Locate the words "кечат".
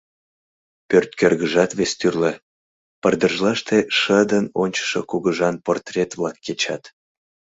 6.45-6.83